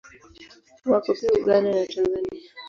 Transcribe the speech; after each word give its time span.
Wako 0.91 1.13
pia 1.13 1.31
Uganda 1.41 1.69
na 1.75 1.85
Tanzania. 1.85 2.41